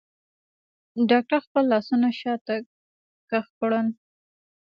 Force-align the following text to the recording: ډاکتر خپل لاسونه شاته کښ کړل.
ډاکتر 1.09 1.37
خپل 1.45 1.63
لاسونه 1.73 2.07
شاته 2.19 2.55
کښ 3.29 3.45
کړل. 3.59 3.87